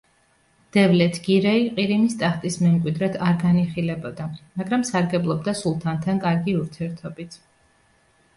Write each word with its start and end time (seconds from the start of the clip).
დევლეთ 0.75 1.17
გირეი 1.25 1.67
ყირიმის 1.75 2.15
ტახტის 2.23 2.57
მემკვიდრედ 2.61 3.19
არ 3.27 3.37
განიხილებოდა, 3.43 4.27
მაგრამ 4.63 4.87
სარგებლობდა 4.91 5.55
სულთანთან 5.61 6.25
კარგი 6.25 6.59
ურთიერთობით. 6.63 7.39